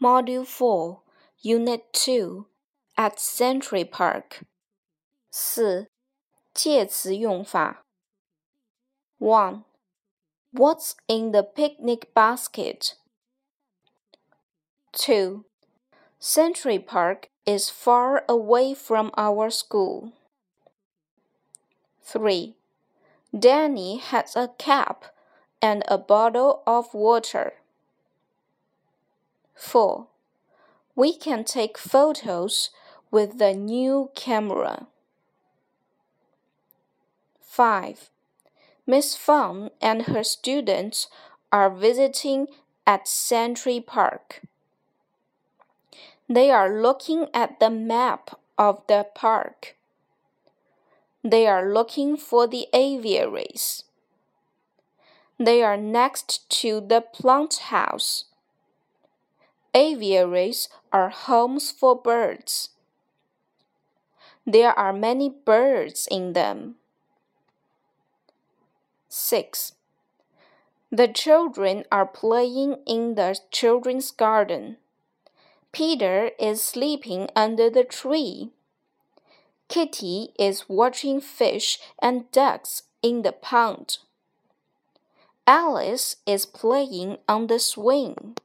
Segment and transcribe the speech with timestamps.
[0.00, 1.00] Module 4,
[1.40, 2.46] Unit 2
[2.96, 4.44] at Century Park.
[5.30, 5.90] 四、
[6.54, 7.84] 介词用法。
[9.18, 9.64] One.
[10.52, 12.94] What's in the picnic basket?
[14.92, 15.44] 2.
[16.18, 20.12] Century Park is far away from our school.
[22.02, 22.54] 3.
[23.38, 25.12] Danny has a cap
[25.60, 27.54] and a bottle of water.
[29.61, 30.07] 4.
[30.95, 32.71] We can take photos
[33.11, 34.87] with the new camera.
[37.39, 38.09] 5.
[38.87, 41.07] Miss Fang and her students
[41.51, 42.47] are visiting
[42.87, 44.41] at Century Park.
[46.27, 49.75] They are looking at the map of the park.
[51.23, 53.83] They are looking for the aviaries.
[55.37, 58.25] They are next to the plant house.
[59.73, 62.69] Aviaries are homes for birds.
[64.45, 66.75] There are many birds in them.
[69.07, 69.73] 6.
[70.91, 74.75] The children are playing in the children's garden.
[75.71, 78.51] Peter is sleeping under the tree.
[79.69, 83.99] Kitty is watching fish and ducks in the pond.
[85.47, 88.35] Alice is playing on the swing.